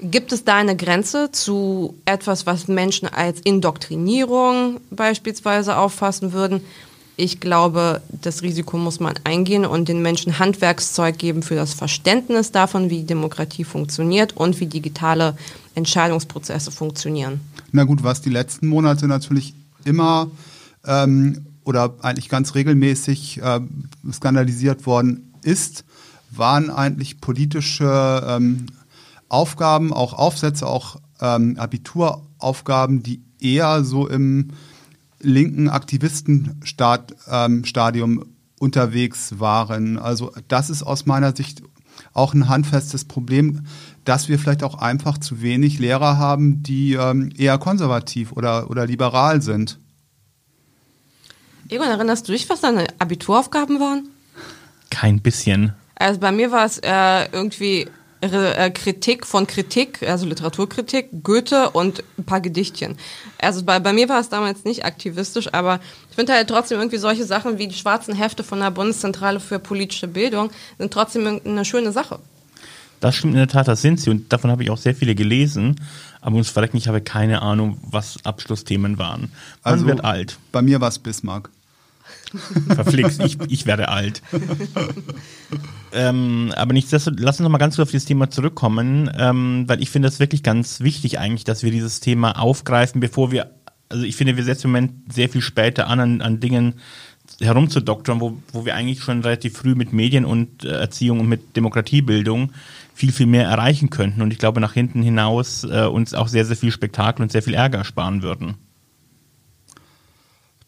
Gibt 0.00 0.32
es 0.32 0.44
da 0.44 0.56
eine 0.56 0.76
Grenze 0.76 1.30
zu 1.30 1.94
etwas, 2.04 2.46
was 2.46 2.68
Menschen 2.68 3.08
als 3.08 3.40
Indoktrinierung 3.40 4.80
beispielsweise 4.90 5.76
auffassen 5.76 6.32
würden? 6.32 6.62
Ich 7.16 7.38
glaube, 7.38 8.02
das 8.10 8.42
Risiko 8.42 8.76
muss 8.76 8.98
man 8.98 9.14
eingehen 9.22 9.64
und 9.64 9.88
den 9.88 10.02
Menschen 10.02 10.40
Handwerkszeug 10.40 11.16
geben 11.16 11.44
für 11.44 11.54
das 11.54 11.72
Verständnis 11.72 12.50
davon, 12.50 12.90
wie 12.90 13.04
Demokratie 13.04 13.62
funktioniert 13.62 14.36
und 14.36 14.58
wie 14.58 14.66
digitale 14.66 15.36
Entscheidungsprozesse 15.76 16.72
funktionieren. 16.72 17.40
Na 17.70 17.84
gut, 17.84 18.02
was 18.02 18.20
die 18.20 18.30
letzten 18.30 18.66
Monate 18.66 19.06
natürlich 19.06 19.54
immer 19.84 20.28
ähm, 20.84 21.46
oder 21.64 21.94
eigentlich 22.02 22.28
ganz 22.28 22.56
regelmäßig 22.56 23.40
äh, 23.40 23.60
skandalisiert 24.12 24.84
worden 24.84 25.32
ist, 25.42 25.84
waren 26.32 26.68
eigentlich 26.68 27.20
politische 27.20 28.26
ähm, 28.28 28.66
Aufgaben, 29.34 29.92
auch 29.92 30.14
Aufsätze, 30.14 30.66
auch 30.66 30.96
ähm, 31.20 31.58
Abituraufgaben, 31.58 33.02
die 33.02 33.20
eher 33.40 33.84
so 33.84 34.08
im 34.08 34.52
linken 35.20 35.68
Aktivistenstadium 35.68 38.12
ähm, 38.12 38.24
unterwegs 38.60 39.40
waren. 39.40 39.98
Also 39.98 40.30
das 40.48 40.70
ist 40.70 40.84
aus 40.84 41.04
meiner 41.06 41.34
Sicht 41.34 41.64
auch 42.12 42.32
ein 42.32 42.48
handfestes 42.48 43.04
Problem, 43.04 43.66
dass 44.04 44.28
wir 44.28 44.38
vielleicht 44.38 44.62
auch 44.62 44.78
einfach 44.78 45.18
zu 45.18 45.42
wenig 45.42 45.80
Lehrer 45.80 46.18
haben, 46.18 46.62
die 46.62 46.92
ähm, 46.94 47.32
eher 47.36 47.58
konservativ 47.58 48.30
oder, 48.32 48.70
oder 48.70 48.86
liberal 48.86 49.42
sind. 49.42 49.80
Egon, 51.68 51.88
erinnerst 51.88 52.28
du 52.28 52.32
dich, 52.32 52.48
was 52.48 52.60
deine 52.60 52.86
Abituraufgaben 52.98 53.80
waren? 53.80 54.08
Kein 54.90 55.20
bisschen. 55.20 55.72
Also 55.96 56.20
bei 56.20 56.30
mir 56.30 56.52
war 56.52 56.66
es 56.66 56.78
äh, 56.78 57.24
irgendwie 57.32 57.88
Kritik 58.70 59.26
von 59.26 59.46
Kritik, 59.46 60.02
also 60.02 60.26
Literaturkritik, 60.26 61.08
Goethe 61.22 61.70
und 61.70 62.02
ein 62.18 62.24
paar 62.24 62.40
Gedichtchen. 62.40 62.96
Also 63.38 63.64
bei, 63.64 63.80
bei 63.80 63.92
mir 63.92 64.08
war 64.08 64.20
es 64.20 64.28
damals 64.28 64.64
nicht 64.64 64.84
aktivistisch, 64.84 65.52
aber 65.52 65.80
ich 66.10 66.16
finde 66.16 66.32
halt 66.32 66.48
trotzdem 66.48 66.78
irgendwie 66.78 66.98
solche 66.98 67.24
Sachen 67.24 67.58
wie 67.58 67.68
die 67.68 67.74
schwarzen 67.74 68.14
Hefte 68.14 68.44
von 68.44 68.60
der 68.60 68.70
Bundeszentrale 68.70 69.40
für 69.40 69.58
politische 69.58 70.08
Bildung 70.08 70.50
sind 70.78 70.92
trotzdem 70.92 71.40
eine 71.44 71.64
schöne 71.64 71.92
Sache. 71.92 72.18
Das 73.00 73.16
stimmt 73.16 73.34
in 73.34 73.38
der 73.38 73.48
Tat, 73.48 73.68
das 73.68 73.82
sind 73.82 74.00
sie 74.00 74.10
und 74.10 74.32
davon 74.32 74.50
habe 74.50 74.62
ich 74.62 74.70
auch 74.70 74.78
sehr 74.78 74.94
viele 74.94 75.14
gelesen. 75.14 75.76
Aber 76.20 76.36
uns 76.36 76.48
verrecken, 76.48 76.78
ich 76.78 76.88
habe 76.88 77.02
keine 77.02 77.42
Ahnung, 77.42 77.76
was 77.82 78.16
Abschlussthemen 78.24 78.96
waren. 78.96 79.30
Man 79.62 79.74
also, 79.74 79.86
wird 79.86 80.04
alt. 80.04 80.38
Bei 80.52 80.62
mir 80.62 80.80
war 80.80 80.88
es 80.88 80.98
Bismarck. 80.98 81.50
Verflixt, 82.68 83.22
ich, 83.22 83.38
ich 83.48 83.66
werde 83.66 83.88
alt. 83.88 84.22
ähm, 85.92 86.52
aber 86.56 86.72
nichtsdestotrotz, 86.72 87.20
lass 87.22 87.40
uns 87.40 87.44
noch 87.44 87.50
mal 87.50 87.58
ganz 87.58 87.76
kurz 87.76 87.88
auf 87.88 87.90
dieses 87.90 88.06
Thema 88.06 88.30
zurückkommen, 88.30 89.10
ähm, 89.16 89.64
weil 89.66 89.82
ich 89.82 89.90
finde 89.90 90.08
das 90.08 90.20
wirklich 90.20 90.42
ganz 90.42 90.80
wichtig 90.80 91.18
eigentlich, 91.18 91.44
dass 91.44 91.62
wir 91.62 91.70
dieses 91.70 92.00
Thema 92.00 92.38
aufgreifen, 92.38 93.00
bevor 93.00 93.30
wir, 93.30 93.50
also 93.88 94.04
ich 94.04 94.16
finde, 94.16 94.36
wir 94.36 94.44
setzen 94.44 94.66
im 94.66 94.72
Moment 94.72 95.12
sehr 95.12 95.28
viel 95.28 95.42
später 95.42 95.88
an, 95.88 96.00
an, 96.00 96.20
an 96.20 96.40
Dingen 96.40 96.74
herumzudoktern, 97.40 98.20
wo, 98.20 98.36
wo 98.52 98.64
wir 98.64 98.74
eigentlich 98.74 99.02
schon 99.02 99.22
relativ 99.22 99.56
früh 99.56 99.74
mit 99.74 99.92
Medien 99.92 100.24
und 100.24 100.64
äh, 100.64 100.68
Erziehung 100.68 101.20
und 101.20 101.28
mit 101.28 101.56
Demokratiebildung 101.56 102.52
viel, 102.94 103.12
viel 103.12 103.26
mehr 103.26 103.48
erreichen 103.48 103.90
könnten 103.90 104.22
und 104.22 104.32
ich 104.32 104.38
glaube 104.38 104.60
nach 104.60 104.72
hinten 104.72 105.02
hinaus 105.02 105.64
äh, 105.64 105.86
uns 105.86 106.14
auch 106.14 106.28
sehr, 106.28 106.44
sehr 106.44 106.56
viel 106.56 106.70
Spektakel 106.70 107.22
und 107.22 107.32
sehr 107.32 107.42
viel 107.42 107.54
Ärger 107.54 107.84
sparen 107.84 108.22
würden. 108.22 108.54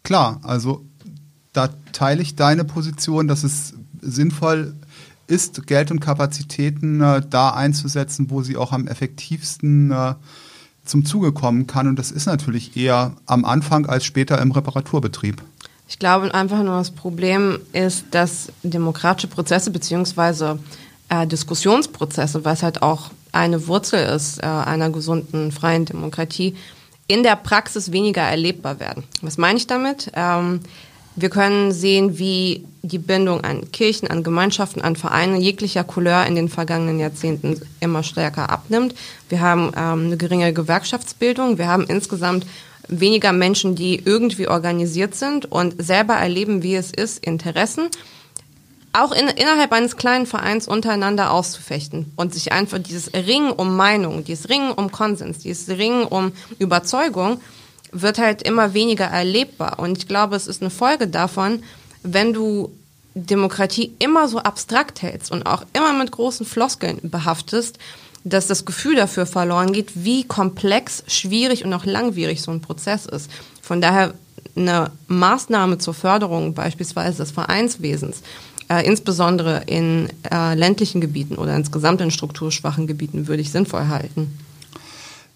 Klar, 0.02 0.40
also 0.42 0.84
da 1.56 1.70
teile 1.92 2.22
ich 2.22 2.36
deine 2.36 2.64
Position, 2.64 3.28
dass 3.28 3.44
es 3.44 3.74
sinnvoll 4.00 4.74
ist, 5.26 5.66
Geld 5.66 5.90
und 5.90 6.00
Kapazitäten 6.00 7.00
äh, 7.00 7.22
da 7.28 7.50
einzusetzen, 7.50 8.30
wo 8.30 8.42
sie 8.42 8.56
auch 8.56 8.72
am 8.72 8.86
effektivsten 8.86 9.90
äh, 9.90 10.14
zum 10.84 11.04
Zuge 11.04 11.32
kommen 11.32 11.66
kann. 11.66 11.88
Und 11.88 11.98
das 11.98 12.10
ist 12.10 12.26
natürlich 12.26 12.76
eher 12.76 13.12
am 13.26 13.44
Anfang 13.44 13.86
als 13.86 14.04
später 14.04 14.40
im 14.40 14.52
Reparaturbetrieb. 14.52 15.42
Ich 15.88 15.98
glaube 15.98 16.32
einfach 16.34 16.62
nur, 16.62 16.78
das 16.78 16.90
Problem 16.90 17.58
ist, 17.72 18.06
dass 18.10 18.48
demokratische 18.62 19.28
Prozesse 19.28 19.70
beziehungsweise 19.70 20.58
äh, 21.08 21.26
Diskussionsprozesse, 21.26 22.44
was 22.44 22.62
halt 22.62 22.82
auch 22.82 23.10
eine 23.32 23.66
Wurzel 23.66 24.04
ist 24.04 24.42
äh, 24.42 24.46
einer 24.46 24.90
gesunden, 24.90 25.52
freien 25.52 25.84
Demokratie, 25.84 26.56
in 27.08 27.22
der 27.22 27.36
Praxis 27.36 27.92
weniger 27.92 28.22
erlebbar 28.22 28.80
werden. 28.80 29.04
Was 29.22 29.38
meine 29.38 29.58
ich 29.58 29.66
damit? 29.66 30.10
Ähm, 30.14 30.60
wir 31.16 31.30
können 31.30 31.72
sehen, 31.72 32.18
wie 32.18 32.66
die 32.82 32.98
Bindung 32.98 33.42
an 33.42 33.72
Kirchen, 33.72 34.08
an 34.08 34.22
Gemeinschaften, 34.22 34.82
an 34.82 34.96
Vereine 34.96 35.38
jeglicher 35.38 35.82
Couleur 35.82 36.26
in 36.26 36.36
den 36.36 36.48
vergangenen 36.48 37.00
Jahrzehnten 37.00 37.60
immer 37.80 38.02
stärker 38.02 38.50
abnimmt. 38.50 38.94
Wir 39.28 39.40
haben 39.40 39.72
ähm, 39.76 40.06
eine 40.06 40.16
geringe 40.16 40.52
Gewerkschaftsbildung. 40.52 41.58
Wir 41.58 41.68
haben 41.68 41.84
insgesamt 41.84 42.46
weniger 42.88 43.32
Menschen, 43.32 43.74
die 43.74 44.00
irgendwie 44.04 44.46
organisiert 44.46 45.14
sind 45.14 45.50
und 45.50 45.82
selber 45.82 46.14
erleben, 46.14 46.62
wie 46.62 46.76
es 46.76 46.92
ist, 46.92 47.24
Interessen 47.24 47.88
auch 48.96 49.12
in, 49.12 49.28
innerhalb 49.28 49.72
eines 49.72 49.96
kleinen 49.96 50.26
Vereins 50.26 50.66
untereinander 50.66 51.30
auszufechten 51.30 52.12
und 52.16 52.32
sich 52.32 52.52
einfach 52.52 52.78
dieses 52.78 53.12
Ringen 53.12 53.52
um 53.52 53.76
Meinung, 53.76 54.24
dieses 54.24 54.48
Ringen 54.48 54.72
um 54.72 54.90
Konsens, 54.90 55.38
dieses 55.38 55.76
Ringen 55.76 56.04
um 56.04 56.32
Überzeugung 56.58 57.40
wird 58.02 58.18
halt 58.18 58.42
immer 58.42 58.74
weniger 58.74 59.06
erlebbar. 59.06 59.78
Und 59.78 59.98
ich 59.98 60.08
glaube, 60.08 60.36
es 60.36 60.46
ist 60.46 60.62
eine 60.62 60.70
Folge 60.70 61.08
davon, 61.08 61.62
wenn 62.02 62.32
du 62.32 62.70
Demokratie 63.14 63.92
immer 63.98 64.28
so 64.28 64.38
abstrakt 64.38 65.02
hältst 65.02 65.32
und 65.32 65.46
auch 65.46 65.64
immer 65.72 65.92
mit 65.94 66.12
großen 66.12 66.44
Floskeln 66.44 66.98
behaftest, 67.02 67.78
dass 68.24 68.46
das 68.46 68.64
Gefühl 68.64 68.96
dafür 68.96 69.24
verloren 69.24 69.72
geht, 69.72 70.04
wie 70.04 70.24
komplex, 70.24 71.04
schwierig 71.06 71.64
und 71.64 71.72
auch 71.72 71.84
langwierig 71.84 72.42
so 72.42 72.50
ein 72.50 72.60
Prozess 72.60 73.06
ist. 73.06 73.30
Von 73.62 73.80
daher 73.80 74.14
eine 74.56 74.90
Maßnahme 75.06 75.78
zur 75.78 75.94
Förderung 75.94 76.54
beispielsweise 76.54 77.18
des 77.18 77.30
Vereinswesens, 77.30 78.22
äh, 78.68 78.86
insbesondere 78.86 79.62
in 79.66 80.08
äh, 80.30 80.54
ländlichen 80.54 81.00
Gebieten 81.00 81.36
oder 81.36 81.54
insgesamt 81.54 82.00
in 82.00 82.10
strukturschwachen 82.10 82.86
Gebieten, 82.86 83.28
würde 83.28 83.42
ich 83.42 83.52
sinnvoll 83.52 83.88
halten. 83.88 84.38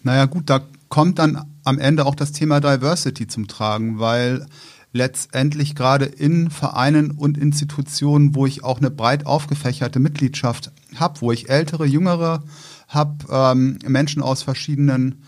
Naja 0.03 0.25
gut, 0.25 0.51
da 0.51 0.63
kommt 0.89 1.19
dann 1.19 1.45
am 1.65 1.79
Ende 1.79 2.07
auch 2.07 2.15
das 2.15 2.33
Thema 2.33 2.61
Diversity 2.61 3.27
zum 3.27 3.49
Tragen, 3.49 3.99
weil 3.99 4.47
letztendlich 4.93 5.75
gerade 5.75 6.05
in 6.05 6.51
Vereinen 6.51 7.13
und 7.13 7.39
Institutionen, 7.39 8.35
wo 8.35 8.47
ich 8.47 8.65
auch 8.65 8.79
eine 8.79 8.91
breit 8.91 9.27
aufgefächerte 9.27 10.01
Mitgliedschaft 10.01 10.73
habe, 10.97 11.21
wo 11.21 11.33
ich 11.33 11.49
ältere, 11.49 11.87
jüngere 11.87 12.43
habe, 12.89 13.25
ähm, 13.31 13.79
Menschen 13.87 14.23
aus 14.23 14.43
verschiedenen 14.43 15.23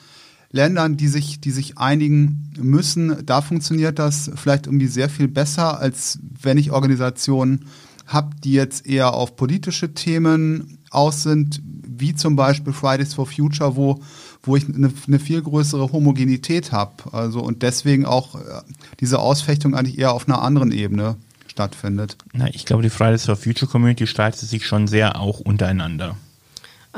Ländern, 0.51 0.97
die 0.97 1.09
sich, 1.09 1.41
die 1.41 1.51
sich 1.51 1.79
einigen 1.79 2.53
müssen, 2.59 3.25
da 3.25 3.41
funktioniert 3.41 3.99
das 3.99 4.31
vielleicht 4.35 4.67
irgendwie 4.67 4.89
sehr 4.89 5.09
viel 5.09 5.29
besser, 5.29 5.79
als 5.79 6.19
wenn 6.43 6.59
ich 6.59 6.73
Organisationen 6.73 7.67
habe, 8.07 8.37
die 8.45 8.53
jetzt 8.53 8.87
eher 8.87 9.15
auf 9.15 9.37
politische 9.37 9.95
Themen 9.95 10.79
aus 10.91 11.23
sind, 11.23 11.63
wie 11.99 12.15
zum 12.15 12.37
Beispiel 12.37 12.73
Fridays 12.73 13.15
for 13.15 13.27
Future, 13.27 13.77
wo, 13.77 14.01
wo 14.43 14.57
ich 14.57 14.69
eine, 14.69 14.93
eine 15.07 15.19
viel 15.19 15.43
größere 15.43 15.93
Homogenität 15.93 16.73
habe. 16.73 16.93
Also 17.13 17.41
und 17.41 17.63
deswegen 17.63 18.07
auch 18.07 18.35
äh, 18.35 18.63
diese 19.01 19.19
Ausfechtung 19.19 19.75
eigentlich 19.75 19.99
eher 19.99 20.13
auf 20.13 20.29
einer 20.29 20.43
anderen 20.43 20.73
Ebene 20.73 21.17
stattfindet. 21.47 22.17
Na, 22.33 22.49
ich 22.49 22.65
glaube, 22.65 22.83
die 22.83 22.91
Fridays 22.91 23.27
for 23.27 23.37
Future 23.37 23.71
Community 23.71 24.07
streitet 24.07 24.41
sich 24.41 24.67
schon 24.67 24.87
sehr 24.89 25.21
auch 25.21 25.41
untereinander. 25.41 26.17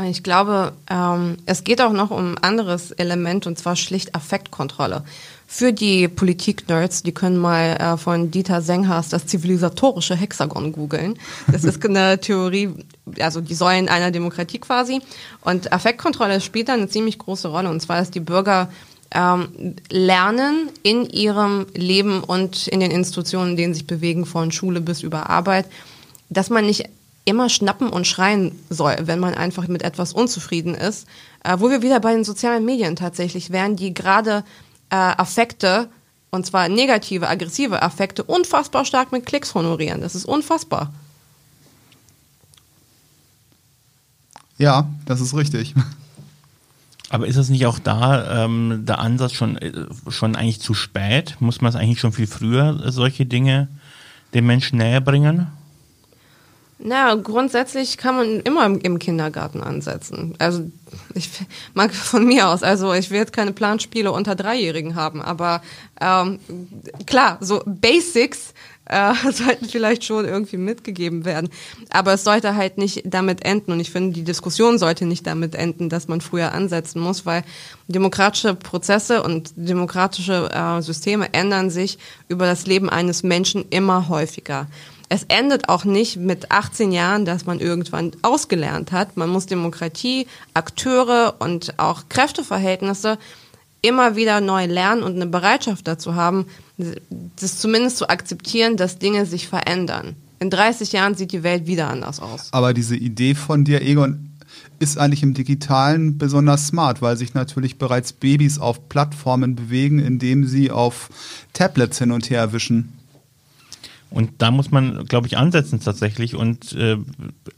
Ich 0.03 0.25
glaube, 0.25 0.73
ähm, 0.91 1.37
es 1.47 1.63
geht 1.63 1.81
auch 1.81 1.93
noch 1.93 2.11
um 2.11 2.33
ein 2.33 2.39
anderes 2.39 2.91
Element 2.91 3.47
und 3.47 3.59
zwar 3.59 3.77
schlicht 3.77 4.15
Affektkontrolle. 4.17 5.05
Für 5.47 5.73
die 5.73 6.09
Politik-Nerds, 6.09 7.05
die 7.05 7.13
können 7.13 7.37
mal 7.37 7.77
äh, 7.77 7.97
von 7.97 8.33
Dieter 8.33 8.61
Senghars 8.61 9.11
das 9.11 9.27
zivilisatorische 9.27 10.17
Hexagon 10.17 10.73
googeln. 10.73 11.17
Das 11.47 11.63
ist 11.63 11.85
eine 11.85 12.19
Theorie, 12.19 12.71
also 13.21 13.41
die 13.41 13.55
Säulen 13.55 13.89
einer 13.89 14.11
Demokratie 14.11 14.59
quasi. 14.59 15.01
Und 15.43 15.73
Affektkontrolle 15.73 16.41
spielt 16.41 16.71
da 16.71 16.75
eine 16.75 16.89
ziemlich 16.89 17.21
große 17.21 17.47
Rolle. 17.47 17.71
Und 17.71 17.79
zwar, 17.79 17.99
dass 17.99 18.11
die 18.11 18.19
Bürger 18.19 18.69
ähm, 19.13 19.77
lernen 19.91 20.71
in 20.83 21.09
ihrem 21.09 21.67
Leben 21.73 22.25
und 22.25 22.67
in 22.67 22.81
den 22.81 22.91
Institutionen, 22.91 23.51
in 23.51 23.57
denen 23.57 23.75
sich 23.75 23.87
bewegen, 23.87 24.27
von 24.27 24.51
Schule 24.51 24.81
bis 24.81 25.05
über 25.05 25.31
Arbeit, 25.31 25.67
dass 26.31 26.51
man 26.51 26.67
nicht 26.67 26.89
immer 27.25 27.49
schnappen 27.49 27.89
und 27.89 28.07
schreien 28.07 28.59
soll, 28.69 28.97
wenn 29.03 29.19
man 29.19 29.35
einfach 29.35 29.67
mit 29.67 29.83
etwas 29.83 30.13
unzufrieden 30.13 30.75
ist. 30.75 31.07
Äh, 31.43 31.57
wo 31.59 31.71
wir 31.71 31.83
wieder 31.83 32.01
bei 32.01 32.13
den 32.13 32.25
sozialen 32.25 32.65
Medien 32.65 32.97
tatsächlich 32.97 33.51
wären, 33.51 33.77
die 33.77 33.95
gerade 33.95 34.45
äh, 34.91 34.97
Affekte, 34.97 35.89
und 36.31 36.47
zwar 36.47 36.69
negative, 36.69 37.29
aggressive 37.29 37.83
Affekte, 37.83 38.25
unfassbar 38.25 38.85
stark 38.85 39.13
mit 39.13 39.27
Klicks 39.27 39.55
honorieren. 39.55 40.01
Das 40.01 40.15
ist 40.15 40.25
unfassbar. 40.25 40.93
Ja, 44.59 44.89
das 45.07 45.21
ist 45.21 45.35
richtig. 45.35 45.75
Aber 47.11 47.27
ist 47.27 47.37
es 47.37 47.49
nicht 47.49 47.67
auch 47.67 47.79
da 47.79 48.45
ähm, 48.45 48.85
der 48.87 48.99
Ansatz 48.99 49.33
schon, 49.33 49.57
äh, 49.59 49.87
schon 50.09 50.37
eigentlich 50.37 50.61
zu 50.61 50.75
spät? 50.75 51.37
Muss 51.41 51.61
man 51.61 51.71
es 51.71 51.77
eigentlich 51.77 52.01
schon 52.01 52.13
viel 52.13 52.27
früher, 52.27 52.85
äh, 52.85 52.91
solche 52.91 53.27
Dinge 53.27 53.69
den 54.33 54.47
Menschen 54.47 54.79
näher 54.79 55.01
bringen? 55.01 55.47
Na, 56.87 57.15
grundsätzlich 57.15 57.97
kann 57.97 58.15
man 58.15 58.41
immer 58.41 58.67
im 58.67 58.99
Kindergarten 58.99 59.63
ansetzen. 59.63 60.35
Also 60.39 60.71
ich 61.15 61.31
mag 61.73 61.95
von 61.95 62.27
mir 62.27 62.47
aus, 62.51 62.63
also 62.63 62.93
ich 62.93 63.09
jetzt 63.09 63.33
keine 63.33 63.55
Planspiele 63.55 64.13
unter 64.13 64.35
Dreijährigen 64.35 64.95
haben, 64.95 65.23
aber 65.23 65.63
ähm, 65.99 66.39
klar, 67.07 67.39
so 67.41 67.63
Basics 67.65 68.53
äh, 68.85 69.15
sollten 69.33 69.65
vielleicht 69.67 70.05
schon 70.05 70.27
irgendwie 70.27 70.59
mitgegeben 70.59 71.25
werden. 71.25 71.49
Aber 71.89 72.13
es 72.13 72.23
sollte 72.23 72.55
halt 72.55 72.77
nicht 72.77 73.03
damit 73.07 73.47
enden. 73.47 73.73
Und 73.73 73.81
ich 73.81 73.91
finde, 73.91 74.13
die 74.13 74.25
Diskussion 74.25 74.79
sollte 74.79 75.07
nicht 75.07 75.27
damit 75.27 75.55
enden, 75.55 75.89
dass 75.89 76.07
man 76.07 76.21
früher 76.21 76.53
ansetzen 76.53 77.01
muss, 77.01 77.25
weil 77.25 77.45
demokratische 77.89 78.55
Prozesse 78.55 79.23
und 79.23 79.53
demokratische 79.57 80.51
äh, 80.53 80.83
Systeme 80.83 81.33
ändern 81.33 81.71
sich 81.71 81.99
über 82.29 82.45
das 82.45 82.67
Leben 82.67 82.91
eines 82.91 83.23
Menschen 83.23 83.65
immer 83.71 84.11
häufiger. 84.11 84.67
Es 85.09 85.25
endet 85.25 85.69
auch 85.69 85.85
nicht 85.85 86.17
mit 86.17 86.51
18 86.51 86.91
Jahren, 86.91 87.25
dass 87.25 87.47
man 87.47 87.61
irgendwann 87.61 88.13
ausgelernt 88.23 88.93
hat. 88.93 89.17
Man 89.17 89.29
muss 89.29 89.47
Demokratie, 89.47 90.27
Akteure 90.55 91.35
und 91.39 91.79
auch 91.79 92.05
Kräfteverhältnisse 92.09 93.19
immer 93.83 94.17
wieder 94.17 94.41
neu 94.41 94.65
lernen 94.65 95.03
und 95.03 95.15
eine 95.15 95.27
Bereitschaft 95.27 95.87
dazu 95.87 96.15
haben, 96.15 96.47
das 97.37 97.59
zumindest 97.59 97.99
zu 97.99 98.09
akzeptieren, 98.09 98.77
dass 98.77 98.99
Dinge 98.99 99.27
sich 99.27 99.47
verändern. 99.47 100.17
In 100.41 100.51
30 100.51 100.93
Jahren 100.93 101.15
sieht 101.15 101.33
die 101.33 101.43
Welt 101.43 101.67
wieder 101.67 101.91
anders 101.91 102.21
aus. 102.21 102.49
Aber 102.53 102.73
diese 102.75 102.97
Idee 102.97 103.35
von 103.35 103.65
dir, 103.65 103.83
Egon, 103.83 104.31
ist 104.79 104.99
eigentlich 104.99 105.23
im 105.23 105.35
Digitalen 105.35 106.19
besonders 106.19 106.67
smart, 106.67 107.03
weil 107.03 107.17
sich 107.17 107.35
natürlich 107.35 107.79
bereits 107.79 108.13
Babys 108.13 108.59
auf 108.59 108.89
Plattformen 108.89 109.55
bewegen, 109.55 109.99
indem 109.99 110.47
sie 110.47 110.71
auf 110.71 111.11
Tablets 111.53 111.99
hin 111.99 112.11
und 112.11 112.31
her 112.31 112.53
wischen. 112.53 112.93
Und 114.15 114.31
da 114.39 114.53
muss 114.53 114.71
man, 114.71 115.07
glaube 115.07 115.27
ich, 115.27 115.37
ansetzen 115.37 115.81
tatsächlich 115.81 116.37
und 116.37 116.73
äh, 116.75 116.99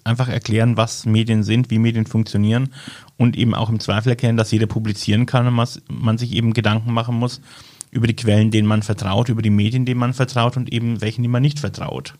einfach 0.05 0.29
erklären, 0.29 0.79
was 0.79 1.05
Medien 1.05 1.43
sind, 1.43 1.71
wie 1.71 1.79
Medien 1.79 2.07
funktionieren 2.07 2.71
und 3.19 3.37
eben 3.37 3.55
auch 3.55 3.69
im 3.69 3.79
Zweifel 3.79 4.09
erkennen, 4.09 4.39
dass 4.39 4.53
jeder 4.53 4.67
publizieren 4.67 5.27
kann 5.27 5.47
und 5.47 5.59
was 5.59 5.83
man 5.91 6.17
sich 6.17 6.33
eben 6.33 6.55
Gedanken 6.55 6.95
machen 6.95 7.15
muss 7.15 7.43
über 7.91 8.07
die 8.07 8.17
Quellen, 8.17 8.51
denen 8.51 8.67
man 8.67 8.83
vertraut, 8.83 9.29
über 9.29 9.43
die 9.43 9.51
Medien, 9.51 9.85
denen 9.85 10.01
man 10.01 10.15
vertraut 10.15 10.57
und 10.57 10.73
eben 10.73 11.03
welchen, 11.03 11.21
die 11.21 11.29
man 11.29 11.43
nicht 11.43 11.59
vertraut. 11.59 12.15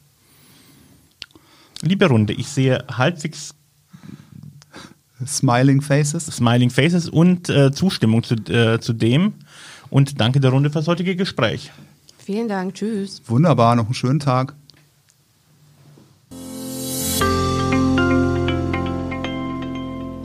Liebe 1.81 2.07
Runde, 2.07 2.35
ich 2.35 2.49
sehe 2.49 2.85
halbwegs 2.93 3.55
Smiling 5.27 5.81
Faces. 5.81 6.27
Smiling 6.27 6.69
Faces 6.69 7.09
und 7.09 7.49
äh, 7.49 7.73
Zustimmung 7.73 8.23
zu, 8.23 8.35
äh, 8.35 8.81
zu 8.81 8.93
dem. 8.93 9.33
Und 9.89 10.21
danke 10.21 10.41
der 10.41 10.51
Runde 10.51 10.69
fürs 10.69 10.89
heutige 10.89 11.17
Gespräch. 11.17 11.73
Vielen 12.27 12.49
Dank, 12.49 12.75
tschüss. 12.75 13.23
Wunderbar, 13.27 13.77
noch 13.77 13.85
einen 13.85 13.95
schönen 13.95 14.19
Tag. 14.19 14.57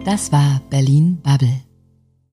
Das 0.04 0.32
war 0.32 0.62
Berlin 0.72 1.20
Bubble. 1.22 1.62